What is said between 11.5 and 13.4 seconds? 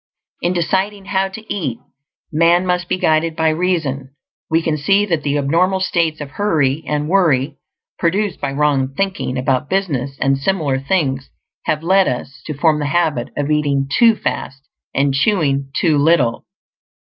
have led us to form the habit